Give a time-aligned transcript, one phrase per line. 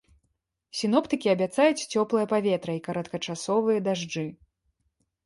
[0.77, 4.25] Сіноптыкі абяцаюць цёплае паветра і кароткачасовыя дажджы.